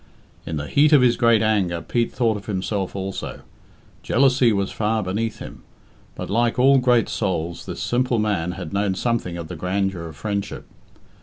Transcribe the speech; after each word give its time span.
In 0.47 0.57
the 0.57 0.65
heat 0.65 0.93
of 0.93 1.03
his 1.03 1.15
great 1.15 1.43
anger 1.43 1.79
Pete 1.79 2.11
thought 2.11 2.35
of 2.35 2.47
himself 2.47 2.95
also. 2.95 3.41
Jealousy 4.01 4.51
was 4.51 4.71
far 4.71 5.03
beneath 5.03 5.37
him, 5.37 5.61
but, 6.15 6.27
like 6.27 6.57
all 6.57 6.79
great 6.79 7.07
souls, 7.07 7.67
this 7.67 7.83
simple 7.83 8.17
man 8.17 8.53
had 8.53 8.73
known 8.73 8.95
something 8.95 9.37
of 9.37 9.47
the 9.47 9.55
grandeur 9.55 10.07
of 10.07 10.15
friendship. 10.15 10.65